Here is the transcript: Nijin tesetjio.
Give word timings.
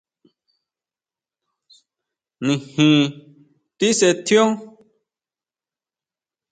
Nijin 2.45 2.99
tesetjio. 3.77 4.43